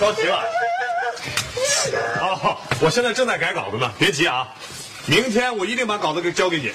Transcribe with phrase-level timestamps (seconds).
[0.00, 0.38] 着急了。
[2.20, 4.48] 啊，我现在正在改稿子呢，别急啊，
[5.04, 6.72] 明天我一定把稿子给交给你。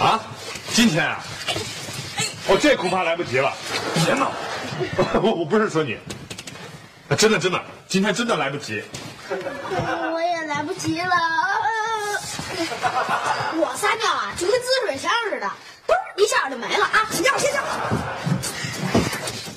[0.00, 0.18] 啊，
[0.72, 1.22] 今天啊，
[2.48, 3.52] 哦，这恐怕来不及了。
[4.06, 4.32] 别闹，
[5.20, 5.98] 我我不是说你，
[7.18, 8.82] 真的真的，今天真的来不及。
[9.28, 11.14] 我也来不及了。
[13.56, 15.50] 我撒尿啊，就跟滋水枪似的，
[15.86, 17.06] 咚一下就没了啊！
[17.22, 17.62] 让我先上。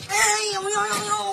[0.09, 0.17] 哎
[0.53, 1.32] 呦呦呦呦，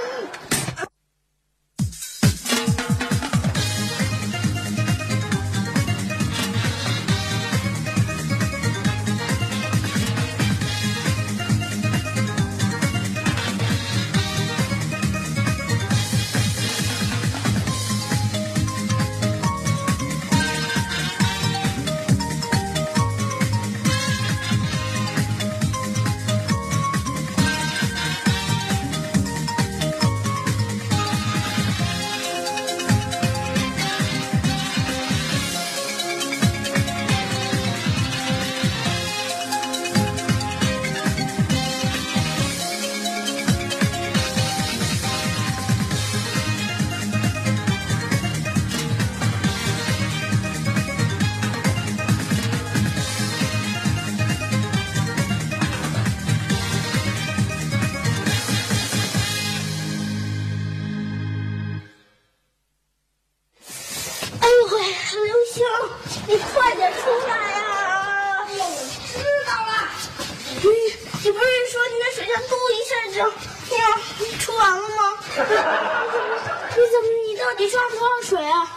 [78.41, 78.70] 刷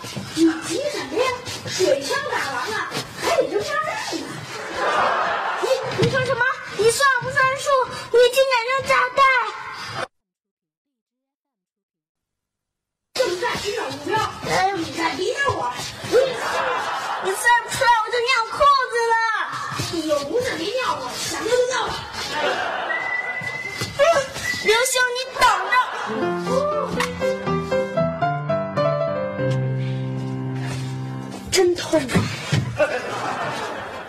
[31.55, 32.83] 真痛啊！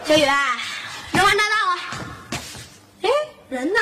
[0.04, 0.26] 小雨，
[1.12, 1.78] 扔完炸弹了。
[3.04, 3.10] 哎，
[3.50, 3.80] 人呢？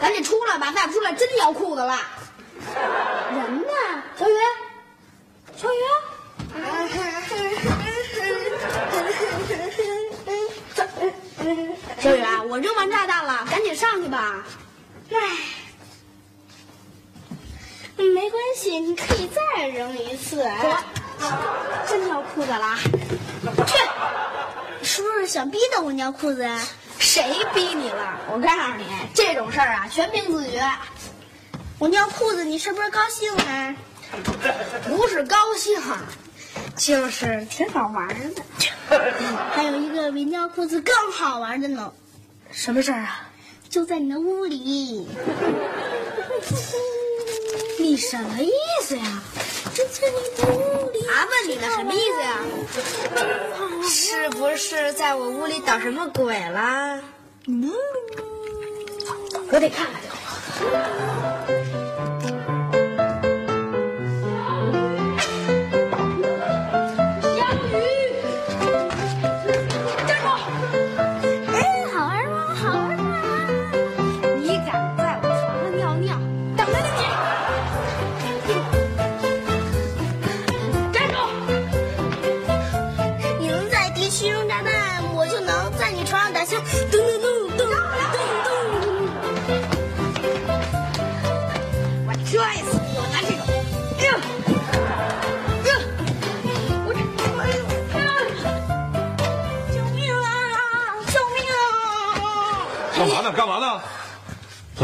[0.00, 1.98] 赶紧出来吧，再不出来真尿裤子了。
[3.32, 3.72] 人呢？
[4.16, 4.34] 小雨，
[5.56, 5.80] 小雨。
[11.98, 14.44] 小雨，我扔完炸弹了，赶紧上去吧。
[15.10, 15.16] 唉，
[17.96, 20.48] 没关系，你可以再扔一次。
[21.88, 22.76] 真尿裤子了？
[23.66, 23.74] 去，
[24.80, 26.60] 你是不是想逼得我尿裤子呀？
[26.98, 27.22] 谁
[27.54, 28.18] 逼你了？
[28.32, 28.84] 我告诉你，
[29.14, 30.60] 这种事儿啊，全凭自觉。
[31.78, 33.76] 我尿裤子，你是不是高兴啊？
[34.88, 35.80] 不是高兴，
[36.76, 38.42] 就是挺好玩的。
[39.52, 41.92] 还有一个比尿裤子更好玩的呢，
[42.50, 43.28] 什么事儿啊？
[43.68, 45.06] 就在你的屋里。
[47.78, 48.50] 你什么意
[48.82, 49.22] 思呀？
[49.76, 50.16] 就在你
[50.56, 51.06] 屋里。
[51.06, 52.38] 啊，问你呢，什么意思呀？
[53.86, 57.02] 是不是在我屋里捣什么鬼了？
[57.46, 57.70] 嗯，
[59.52, 60.08] 我得看看去。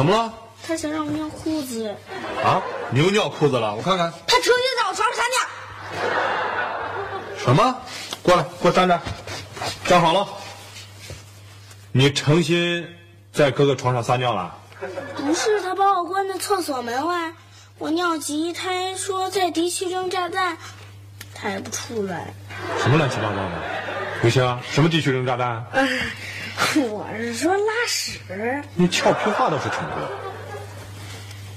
[0.03, 0.35] 怎么了？
[0.67, 1.95] 他想让我尿裤子。
[2.45, 2.61] 啊？
[2.91, 3.73] 你又尿裤子了？
[3.73, 4.13] 我看看。
[4.27, 5.39] 他成心在我床上撒尿。
[7.39, 7.77] 什么？
[8.21, 9.01] 过来，给我站着，
[9.85, 10.27] 站好了。
[11.93, 12.85] 你成心
[13.33, 14.53] 在哥哥床上撒尿了？
[15.15, 17.33] 不是，他把我关在厕所门外，
[17.79, 20.59] 我尿急，他还说在敌区扔炸弹，
[21.33, 22.35] 他也不出来。
[22.81, 23.51] 什么乱七八糟的？
[24.23, 25.65] 刘星，什么地区扔炸弹？
[26.75, 27.02] 我
[27.33, 28.19] 是说拉屎。
[28.75, 30.09] 你俏皮话倒是挺多。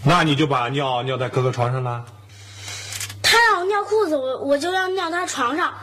[0.04, 2.06] 那你就把尿尿在哥哥床上了？
[3.22, 5.74] 他让我尿裤子，我我就要尿他床上。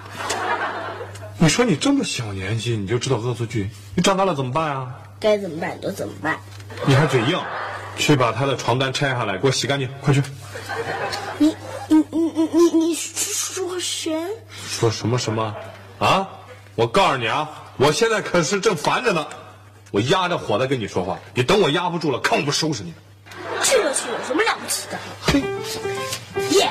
[1.39, 4.95] 你说你这么小年纪你就知道恶作剧，你长大了怎么办啊？
[5.19, 6.39] 该怎么办就怎么办。
[6.87, 7.39] 你还嘴硬，
[7.97, 10.23] 去把他的床单拆下来，给我洗干净，快去！
[11.39, 11.55] 你
[11.89, 14.17] 你你你你你说谁？
[14.69, 15.55] 说什么什么？
[15.99, 16.29] 啊！
[16.75, 19.27] 我告诉你啊，我现在可是正烦着呢，
[19.93, 22.95] 我压着火在跟你说话，你等我压不住了，看我不收拾你！
[23.63, 24.99] 去就去，有什么了不起的？
[25.21, 25.39] 嘿，
[26.57, 26.71] 耶！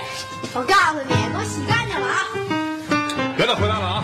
[0.56, 2.26] 我告诉你，给我洗干净了啊！
[3.38, 4.04] 别再回来了啊！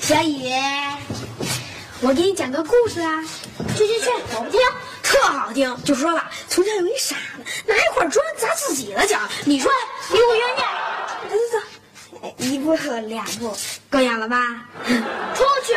[0.00, 0.50] 小雨，
[2.00, 3.22] 我给你讲个故事啊！
[3.76, 4.60] 去去去，我不听，
[5.04, 5.72] 特好听。
[5.84, 9.16] 就说吧，从前有一傻子，拿一块砖砸自己的脚。
[9.44, 9.70] 你说
[10.10, 10.66] 离我远点！
[11.34, 11.58] 走
[12.10, 13.56] 走走，一步两步，
[13.90, 14.66] 够远了吧？
[15.34, 15.74] 出去！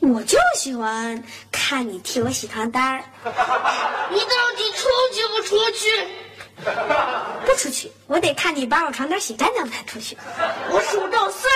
[0.00, 3.02] 我就喜欢看你替我洗床单。
[3.24, 6.08] 你到底出去不出去？
[7.46, 10.16] 不出去，我得看你把我床单洗干净才出去。
[10.70, 11.50] 我数到三，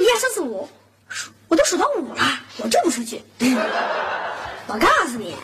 [0.00, 0.68] 一二三四五，
[1.08, 2.22] 数我都数到五了，
[2.58, 3.22] 我就不出去。
[4.66, 5.36] 我告诉你，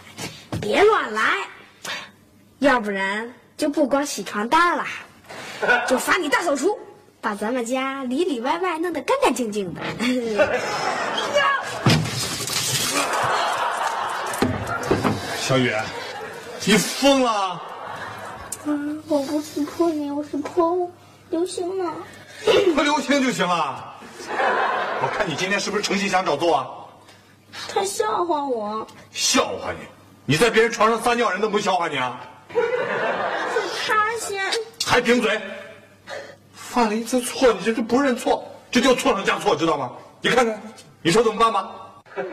[0.61, 1.47] 别乱来，
[2.61, 4.87] 要不然就不光洗床单了，
[5.87, 6.79] 就罚你大扫除，
[7.21, 9.81] 把咱们家里里外外弄得干干净净的。
[15.39, 15.73] 小雨，
[16.65, 17.61] 你疯了？
[18.65, 20.91] 嗯，我不是泼你，我是泼
[21.31, 21.93] 刘星呢。
[22.75, 23.95] 泼刘星就行了。
[25.03, 26.67] 我看你今天是不是诚心想找揍啊？
[27.69, 28.87] 他笑话我。
[29.11, 29.79] 笑话你？
[30.25, 32.21] 你在别人床上撒尿，人都不笑话你啊？
[32.55, 32.61] 是
[33.87, 34.41] 他先。
[34.93, 35.41] 还顶嘴？
[36.53, 39.91] 犯了一次错，你这是不认错，这叫错上加错，知道吗？
[40.21, 40.61] 你看看，
[41.01, 41.71] 你说怎么办吧？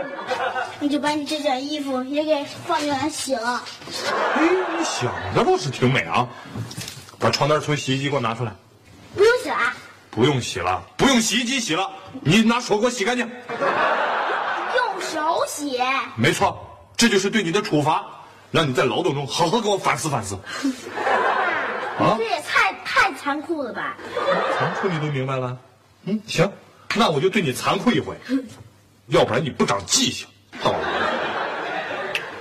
[0.82, 3.64] 你就把你这件衣服也给放进来洗了。
[4.36, 4.42] 哎，
[4.78, 6.28] 你想的倒是挺美啊！
[7.18, 8.52] 把床单从洗衣机给我拿出来。
[9.16, 9.56] 不用洗了。
[10.12, 11.90] 不用洗了，不用洗衣机洗了，
[12.20, 13.26] 你拿手给我洗干净。
[14.76, 15.80] 用手洗。
[16.18, 16.60] 没错，
[16.98, 18.06] 这就是对你的处罚，
[18.52, 20.38] 让你在劳动中好好给我反思反思。
[22.00, 23.98] 啊，这也太太残酷了吧？
[24.58, 25.58] 残酷你都明白了？
[26.06, 26.50] 嗯，行，
[26.96, 28.16] 那我就对你残酷一回，
[29.08, 30.26] 要不然你不长记性。
[30.62, 30.74] 好，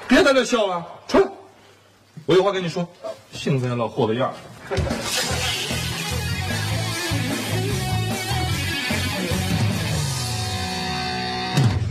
[0.07, 1.27] 别在这笑了，出来！
[2.25, 2.89] 我有话跟你说，
[3.33, 4.35] 性子也老货的样儿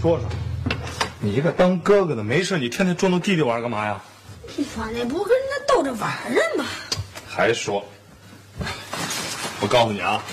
[0.02, 0.30] 说说，
[1.19, 4.02] 你一个当哥哥的，没事你天天捉弄弟弟玩干嘛呀？
[4.56, 6.66] 你说那不跟人家逗着玩呢吗？
[7.38, 7.86] 还说，
[9.62, 10.23] 我告诉你啊，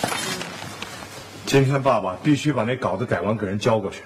[1.44, 4.00] 今天爸爸必须把那稿子改完给人交过去。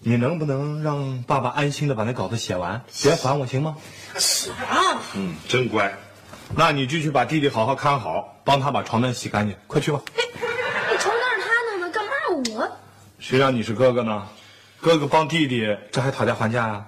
[0.00, 3.76] 你能不能让爸爸安心的把那稿子写完，别烦我行吗？
[4.16, 4.50] 行。
[5.14, 5.94] 嗯，真乖。
[6.56, 10.00] 那你就去把弟弟好好看好，帮他把床单洗干净，快去吧。
[10.16, 12.10] 那床单是他弄的，干嘛
[12.54, 12.78] 我？
[13.18, 14.26] 谁让你是哥哥呢？
[14.80, 16.72] 哥哥帮弟弟，这还讨价还价呀？
[16.72, 16.86] 干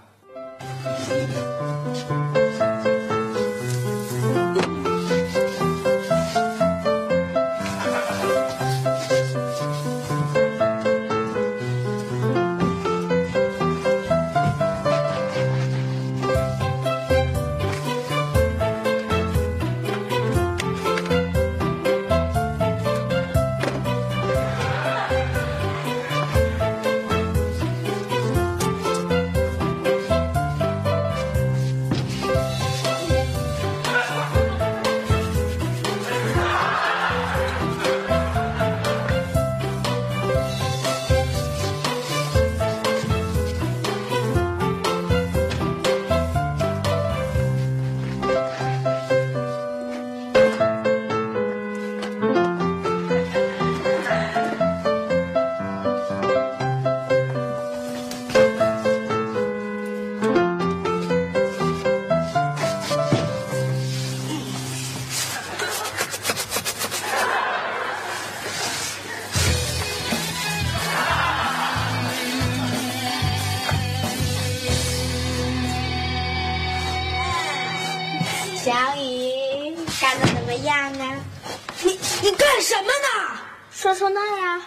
[83.00, 83.38] 呢？
[83.72, 84.60] 刷床单呀？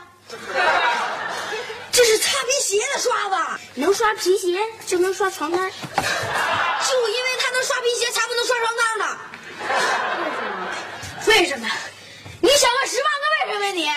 [1.91, 3.35] 这是擦皮鞋的刷子，
[3.75, 5.59] 能刷皮鞋就能刷床单。
[5.69, 9.05] 就因为它能刷皮鞋，才不能刷床单呢。
[11.27, 11.67] 为什么？
[11.67, 11.67] 为什么
[12.41, 13.71] 你想问十万个为什么？
[13.73, 13.87] 你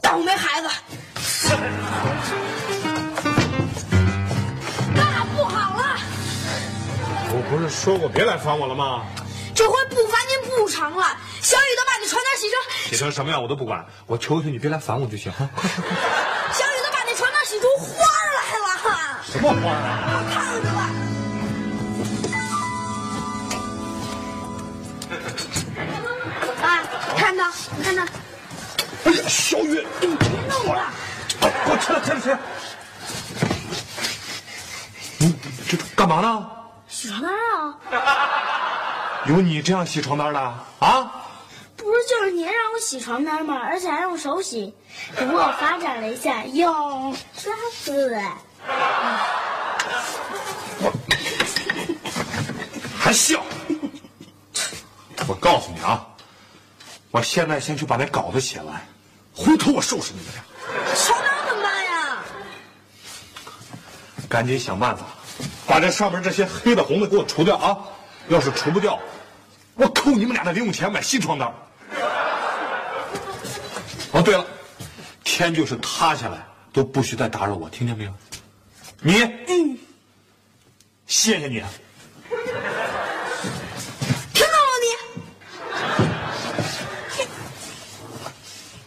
[0.00, 0.70] 倒霉孩子！
[4.94, 5.98] 那不好了，
[7.32, 9.04] 我不是说过别来烦我了吗？
[9.54, 11.16] 这回不烦您不成了。
[11.40, 12.58] 小雨都把你床单洗成
[12.90, 15.30] 洗成什么样我都不管，我求求你别来烦我就行。
[15.32, 15.94] 哈，快快快！
[16.52, 18.68] 小雨都把那床单洗出花来了。
[19.30, 19.76] 什么花啊？
[20.10, 20.80] 我看着吧。
[26.66, 26.82] 啊，
[27.16, 28.02] 看到，你看到。
[29.04, 30.92] 哎呀，小雨，你别弄我了。
[31.40, 32.38] 哎，给我起来起来起来！
[35.18, 35.34] 你
[35.68, 36.50] 这干嘛呢？
[36.88, 37.74] 洗床单啊？
[39.26, 41.17] 有你这样洗床单的啊？
[42.08, 43.58] 就是您让我洗床单嘛？
[43.58, 44.74] 而且还用手洗。
[45.14, 47.52] 不过我发展了一下，用刷
[47.84, 48.18] 子。
[52.98, 53.42] 还笑？
[55.26, 56.06] 我告诉你啊，
[57.10, 58.80] 我现在先去把那稿子写完，
[59.34, 60.42] 回头我收拾你们俩。
[60.94, 62.18] 床单怎么办呀？
[64.30, 65.04] 赶紧想办法，
[65.66, 67.76] 把这上面这些黑的红的给我除掉啊！
[68.28, 68.98] 要是除不掉，
[69.74, 71.52] 我扣你们俩的零用钱买新床单。
[74.12, 74.44] 哦，对了，
[75.22, 78.12] 天就是塌下来都不许再打扰我，听见没有？
[79.00, 79.78] 你，嗯，
[81.06, 81.62] 谢谢你。
[84.32, 84.86] 听到了你？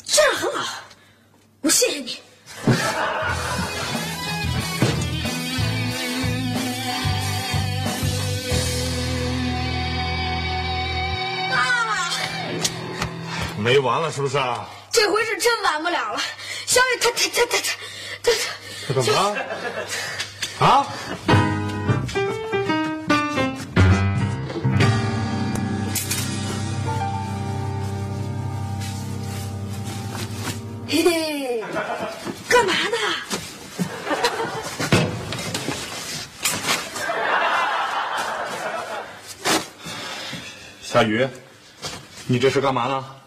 [0.06, 0.84] 这样很好，
[1.62, 2.18] 我谢谢你。
[11.54, 12.12] 啊，
[13.58, 14.68] 没完了是不是啊？
[14.92, 16.20] 这回是真完不了了。
[16.66, 17.62] 小雨，他他他他他
[18.24, 18.32] 他
[18.94, 19.46] 他怎么了？
[20.60, 20.86] 啊？
[30.88, 31.64] 嘿嘿，
[32.50, 32.98] 干嘛呢？
[40.82, 41.26] 小雨，
[42.28, 43.21] 你这是干嘛呢？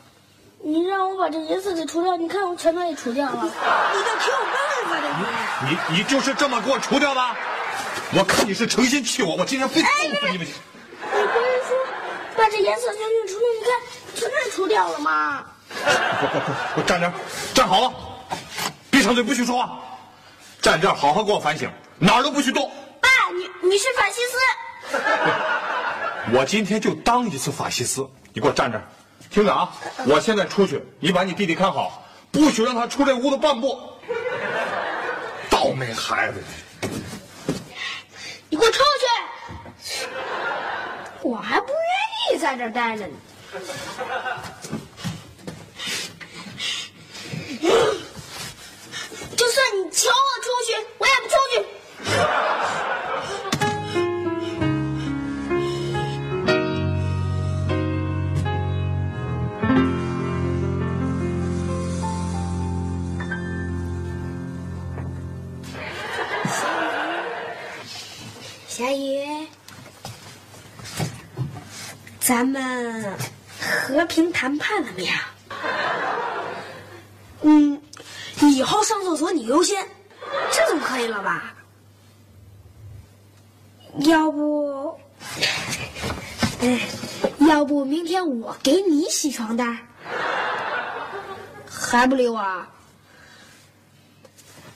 [0.66, 3.42] 你让我把这颜色给除掉，你看我全都给除掉了。
[3.42, 4.56] 你倒挺有办
[4.88, 5.06] 法的
[5.68, 5.76] 你。
[5.92, 7.20] 你你就是这么给我除掉的？
[8.16, 10.46] 我看你是诚心气我，我今天非揍死你们！
[10.46, 10.52] 你
[11.02, 11.76] 不是说
[12.34, 13.46] 把这颜色全给除掉？
[13.60, 13.72] 你看
[14.14, 15.44] 全给除掉了吗？
[15.68, 17.12] 快快快，给我站这儿，
[17.52, 17.92] 站好了，
[18.90, 19.78] 闭上嘴，不许说话。
[20.62, 22.70] 站这儿，好好给我反省，哪儿都不许动。
[23.02, 24.98] 爸，你你是法西斯？
[26.32, 28.84] 我今天就当一次法西斯，你给我站这儿，
[29.34, 29.68] 听着啊！
[30.06, 33.76] 我现在出去，你把你弟弟看好，不许让他出这屋子半步。
[35.50, 36.40] 倒霉孩子！
[38.48, 38.78] 你给我出
[39.82, 40.06] 去！
[41.20, 43.14] 我还不愿意在这儿待着呢。
[72.26, 73.18] 咱们
[73.60, 75.14] 和平谈判怎么样？
[77.42, 77.82] 嗯，
[78.40, 79.86] 以后上厕所你优先，
[80.50, 81.52] 这总可以了吧？
[84.06, 84.98] 要不，
[86.62, 86.80] 哎，
[87.40, 89.78] 要不明天我给你洗床单？
[91.68, 92.70] 还不理我啊？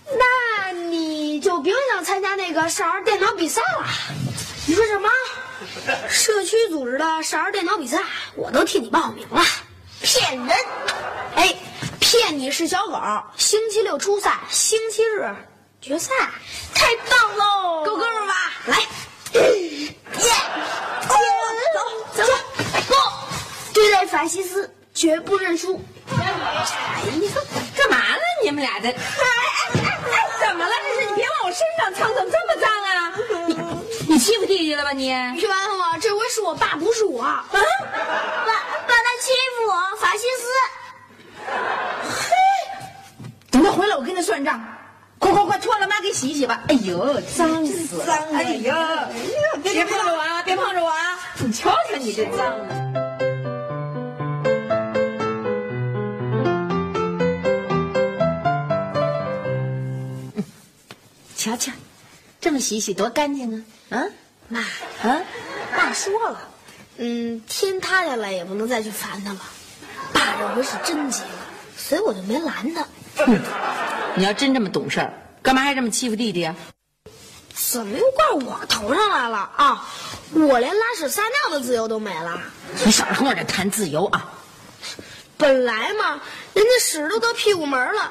[0.05, 3.87] 那你就别想参加那个少儿电脑比赛了。
[4.67, 5.09] 你说什么？
[6.09, 7.99] 社区组织的少儿电脑比赛，
[8.35, 9.43] 我都替你报名了。
[10.01, 10.57] 骗人！
[11.35, 11.55] 哎，
[11.99, 13.01] 骗你是小狗。
[13.37, 15.29] 星期六初赛，星期日
[15.81, 16.13] 决赛，
[16.75, 17.85] 太棒喽！
[17.85, 18.35] 够哥们吧？
[18.67, 18.79] 来，
[19.33, 19.95] 耶！
[20.15, 21.15] 走
[21.75, 22.23] 走走
[22.89, 22.95] 走！
[23.75, 25.83] 对待法西斯，绝不认输。
[26.11, 26.35] 哎呀，
[27.77, 28.21] 干嘛呢？
[28.45, 30.71] 你们俩这，哎哎哎哎，怎么了？
[30.83, 33.13] 这是你别往我身上蹭，怎么这么脏啊？
[33.49, 33.55] 你
[34.19, 35.07] 你欺负弟弟了吧你？
[35.07, 35.49] 冤
[35.79, 35.99] 枉啊！
[36.01, 37.23] 这回是我爸，不是我。
[37.23, 37.47] 啊！
[37.53, 40.49] 爸，爸他欺负我，法西斯。
[42.03, 42.35] 嘿
[43.53, 44.61] 等他回来，我跟他算账。
[45.21, 46.61] 快快快，脱了，妈给洗洗吧。
[46.67, 48.07] 哎呦，脏死了！
[48.07, 48.75] 脏哎呦，
[49.63, 50.43] 别碰着我啊！
[50.43, 51.17] 别碰着我啊！
[51.37, 52.88] 你瞧瞧你这脏的。
[62.59, 63.97] 么洗洗多干净啊！
[63.97, 64.05] 啊，
[64.49, 65.23] 妈，啊，
[65.77, 66.41] 爸说了，
[66.97, 69.39] 嗯，天塌下来也不能再去烦他了。
[70.13, 71.47] 爸这回是真急了，
[71.77, 72.85] 所以我就没拦他。
[73.25, 73.39] 哼
[74.17, 76.57] 你要真这么懂事儿，干嘛还这么欺负弟弟啊？
[77.55, 79.89] 怎么又怪我头上来了啊？
[80.33, 82.43] 我连拉屎撒尿的自由都没了。
[82.85, 84.33] 你少跟我这谈自由啊！
[85.37, 86.21] 本来嘛，
[86.55, 88.11] 人家屎都到屁股门了，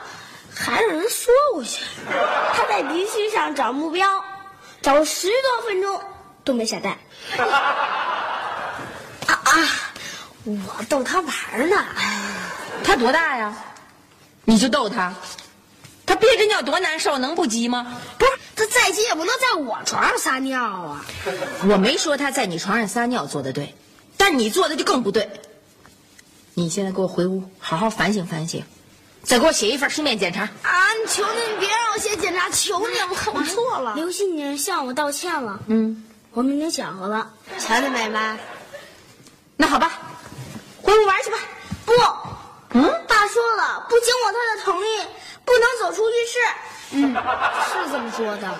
[0.56, 1.84] 还让人说过去。
[2.54, 4.24] 他在地区上找目标，
[4.88, 6.02] 找了十多分钟
[6.46, 6.98] 都没下蛋。
[9.28, 9.92] 啊啊！
[10.46, 11.76] 我逗他玩呢。
[12.86, 13.54] 他多大呀？
[14.46, 15.14] 你就逗他，
[16.06, 18.00] 他憋着尿多难受，能不急吗？
[18.18, 21.06] 不是，他再急也不能在我床上撒尿啊。
[21.70, 23.76] 我没说他在你床上撒尿做的对，
[24.16, 25.30] 但你做的就更不对。
[26.54, 28.64] 你现在给我回屋，好好反省反省，
[29.22, 30.44] 再给我写一份书面检查。
[30.44, 30.94] 啊！
[30.94, 33.96] 你求你，你别让我写检查，求你了，我错了。
[33.96, 35.60] 刘星，你向我道歉了。
[35.66, 37.28] 嗯，我们已经讲和了，
[37.58, 38.38] 瞧见没，妈？
[39.56, 40.00] 那好吧，
[40.84, 41.38] 回屋玩去吧。
[41.88, 41.94] 不，
[42.78, 45.00] 嗯，爸说了，不经过他的同意，
[45.44, 46.38] 不能走出浴室。
[46.92, 47.16] 嗯，
[47.66, 48.56] 是这么说的。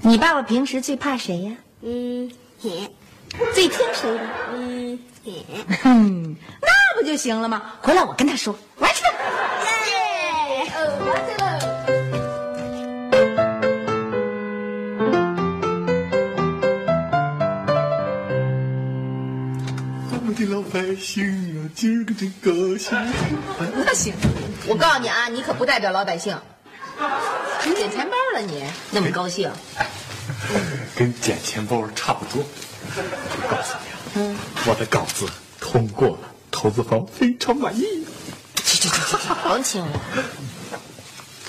[0.00, 1.52] 你爸爸平时最怕谁呀？
[1.82, 2.32] 嗯，
[2.62, 2.88] 你
[3.52, 4.20] 最听谁的？
[4.54, 5.44] 嗯，你
[5.82, 7.74] 哼，那不就行了吗？
[7.82, 8.89] 回来我跟他说，玩
[21.00, 21.24] 的老百姓
[21.56, 22.92] 啊，今儿个真高兴。
[23.86, 24.12] 那行，
[24.68, 26.38] 我告诉你啊，你可不代表老百姓，
[27.64, 29.50] 你捡钱包了你，那么高兴？
[30.94, 32.44] 跟捡钱包差不多。
[32.96, 34.36] 我告诉你啊，嗯，
[34.66, 35.26] 我的稿子
[35.58, 36.18] 通过了，
[36.50, 37.82] 投资方非常满意。
[38.56, 39.88] 去去去去去，甭亲我，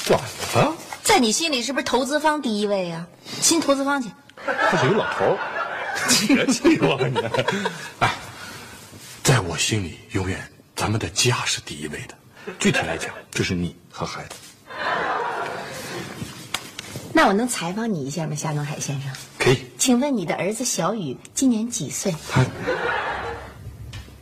[0.04, 0.22] 怎么
[0.62, 0.74] 了？
[1.04, 3.06] 在你心里是不是投资方第一位呀、
[3.42, 4.10] 亲投资方去。
[4.46, 5.38] 他是一个老头儿，
[6.28, 7.20] 别气我你。
[8.00, 8.10] 哎，在
[9.52, 10.40] 我心里，永远
[10.78, 12.16] 咱们的家是第一位的。
[12.58, 14.36] 具体来讲， 就是你和孩子。
[17.12, 19.12] 那我能采访你一下吗，夏东海先生？
[19.38, 22.16] 可以，请问你的儿子小雨今年几岁？
[22.32, 22.46] 他，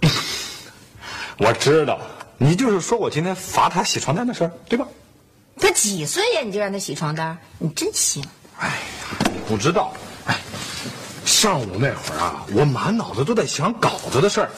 [1.37, 2.01] 我知道，
[2.39, 4.87] 你就是说我今天罚他洗床单的事儿，对吧？
[5.57, 6.41] 他几岁呀？
[6.41, 7.37] 你就让他洗床单？
[7.59, 8.23] 你真行！
[8.57, 8.73] 哎呀，
[9.31, 9.93] 你不知道，
[10.25, 10.35] 哎，
[11.23, 14.49] 上午那会儿啊，我满脑子都在想稿子的事儿，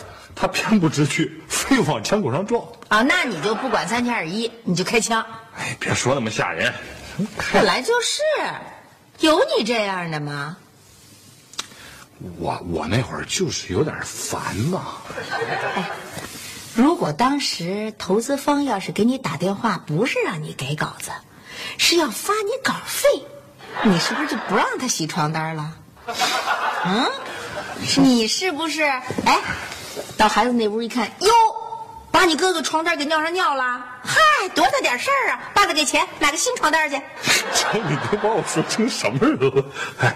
[0.42, 2.66] 他偏不知趣，非往枪口上撞。
[2.88, 5.24] 啊，那你就不管三七二十一，你就开枪。
[5.56, 6.74] 哎，别说那么吓人。
[7.54, 8.24] 本来就是，
[9.20, 10.58] 有你这样的吗？
[12.40, 14.94] 我我那会儿就是有点烦嘛。
[16.74, 21.12] 如果当时投资方要是给你打电话，不是让你给稿子，
[21.78, 23.08] 是要发你稿费，
[23.84, 25.78] 你是不是就不让他洗床单了？
[26.86, 27.06] 嗯，
[27.98, 28.82] 你是不是？
[28.82, 29.40] 哎，
[30.22, 31.32] 到孩子那屋一看，哟，
[32.12, 35.50] 把你哥哥床单给尿上尿了，嗨，多大点事儿啊！
[35.52, 36.96] 爸爸给钱买个新床单去。
[37.56, 39.66] 瞧 你都把我说成什么人了？
[40.00, 40.16] 哎，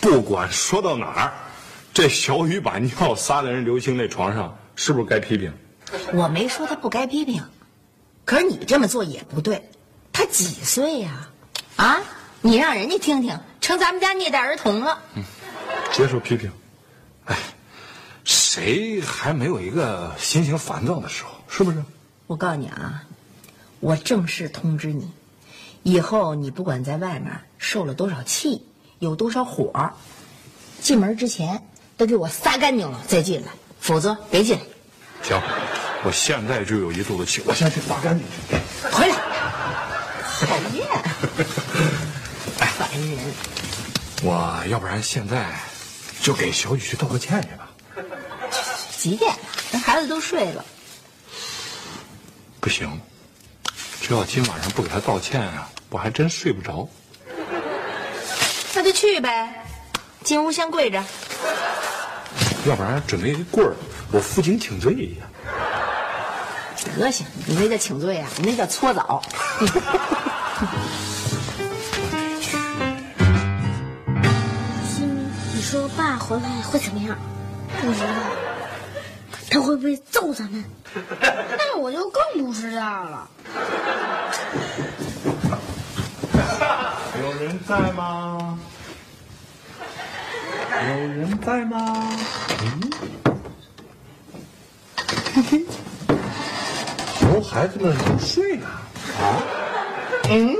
[0.00, 1.32] 不管说到哪儿，
[1.92, 5.52] 这小雨把尿撒在人刘星那床上，是不是该批评？
[6.12, 7.42] 我没说他不该批评，
[8.24, 9.68] 可是你这么做也不对。
[10.12, 11.10] 他几岁呀、
[11.74, 12.00] 啊？
[12.40, 15.00] 你让人家听听，成咱们家虐待儿童了。
[15.16, 15.24] 嗯
[15.90, 16.52] 接受批评。
[17.24, 17.36] 哎，
[18.24, 21.30] 谁还没有一个心情烦躁的时候？
[21.48, 21.84] 是不是？
[22.26, 23.04] 我告诉你啊，
[23.80, 25.10] 我正式通知你，
[25.82, 28.66] 以后你不管在外面受了多少气，
[28.98, 29.90] 有多少火，
[30.80, 31.62] 进门之前
[31.96, 34.62] 都给我撒干净了再进来，否则别进来。
[35.22, 35.40] 行，
[36.02, 38.56] 我现在就有一肚子气，我先去撒干净去。
[38.90, 39.14] 回来，
[40.40, 40.86] 讨厌，
[42.56, 43.18] 烦人。
[44.22, 45.54] 我要不然现在
[46.22, 47.63] 就给小雨去道个歉去吧。
[49.04, 49.38] 几点了？
[49.72, 50.64] 人孩子都睡了。
[52.58, 52.98] 不行，
[54.00, 56.88] 这要今晚上不给他道歉啊，我还真睡不着。
[58.74, 59.62] 那就去呗，
[60.22, 61.04] 进屋先跪着。
[62.64, 63.76] 要不然准备一棍儿，
[64.10, 65.26] 我负荆请罪一下。
[66.96, 69.22] 德行，你那叫请罪啊，你那叫搓澡。
[74.88, 77.14] 心，你说爸回来会怎么样？
[77.82, 78.06] 不知道，
[79.54, 80.64] 他会不会揍咱们？
[81.56, 83.28] 那我就更不知道了。
[87.22, 88.58] 有人在吗？
[90.72, 92.10] 有人在吗？
[92.62, 92.90] 嗯。
[97.22, 99.38] 哦，孩子们都睡了啊？
[100.30, 100.56] 嗯。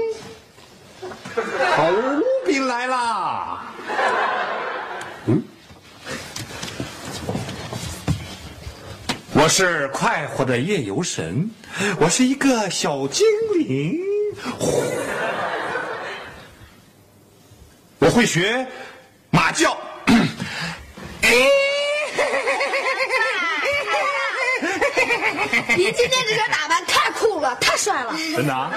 [1.76, 3.53] 好人鲁宾来啦！
[9.44, 11.50] 我是快活的夜游神，
[12.00, 13.26] 我是一个小精
[13.58, 14.00] 灵。
[14.58, 14.82] 呼
[17.98, 18.66] 我会学
[19.28, 19.76] 马叫。
[25.76, 28.16] 您今天这身打扮太酷了，太帅了。
[28.34, 28.72] 真的啊？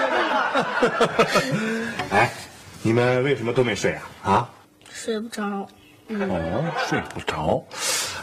[2.10, 2.30] 哎，
[2.82, 4.30] 你们为什么都没睡啊？
[4.32, 4.50] 啊？
[4.92, 5.66] 睡不着，
[6.10, 7.66] 哦，睡不着，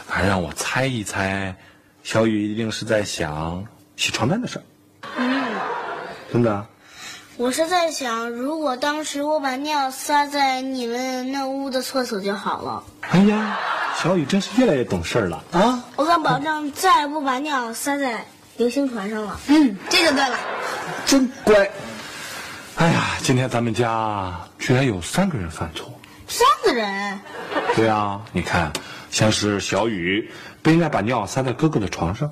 [0.06, 1.52] 还让我猜一猜，
[2.06, 3.66] 小雨一定是在想
[3.96, 4.62] 洗床单的事儿。
[5.16, 5.44] 嗯，
[6.32, 6.66] 真的啊？
[7.36, 12.84] 我是在想，如果当时我把尿撒在你们那屋的厕所就好了。
[13.00, 13.58] 哎呀，
[14.00, 15.82] 小雨真是越来越懂事了啊！
[15.96, 18.24] 我敢保证，再也不把尿撒在
[18.56, 19.40] 流星船上了。
[19.48, 20.38] 嗯，这就对了。
[21.06, 21.68] 真乖。
[22.76, 25.92] 哎呀，今天咱们家居然有三个人犯错。
[26.28, 27.20] 三个人，
[27.74, 28.72] 对啊，你看，
[29.16, 32.30] 像是小雨不应该把尿撒在哥哥的床上，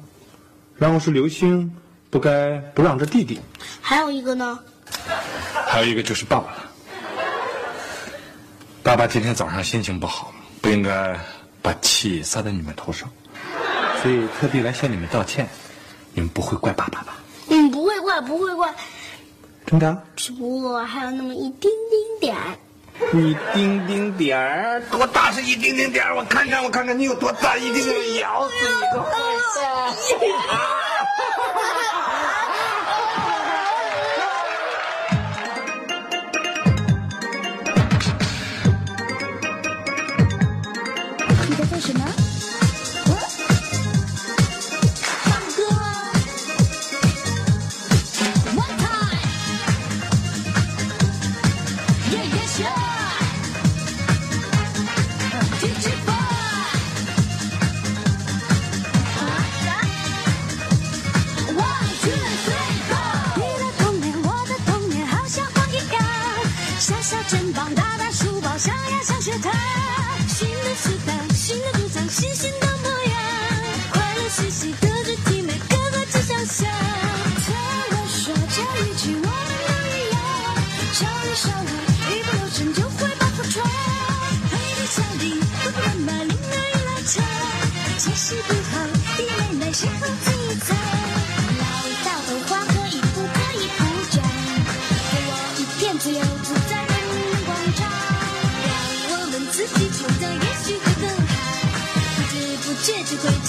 [0.76, 1.74] 然后是刘星
[2.10, 3.40] 不该不让着弟弟，
[3.80, 4.58] 还有一个呢？
[5.66, 6.70] 还有一个就是爸爸了。
[8.82, 11.18] 爸爸今天早上心情不好，不应该
[11.62, 13.08] 把气撒在你们头上，
[14.02, 15.48] 所以特地来向你们道歉。
[16.12, 17.16] 你们不会怪爸爸吧？
[17.48, 18.74] 嗯，不会怪，不会怪，
[19.64, 20.02] 真的啊？
[20.16, 22.36] 只不过还有那么一丁丁点
[23.00, 23.20] 儿。
[23.20, 26.14] 一丁丁点儿，多大是一丁丁点儿？
[26.16, 29.10] 我看看，我看看你有多大，一丁点咬死你个坏
[29.56, 29.92] 蛋！
[41.46, 42.23] 你在做什么？
[88.46, 88.72] 不好，
[89.16, 90.26] 弟弟妹妹谁和自
[90.66, 90.68] 在？
[91.58, 91.62] 老
[92.04, 93.80] 道的话可以不可以不
[94.10, 94.16] 讲？
[95.10, 96.92] 给我一片自由自在的
[97.46, 97.80] 广场，
[99.08, 101.32] 让我们自己创造，也许会更好。
[102.16, 103.48] 不知不觉就会超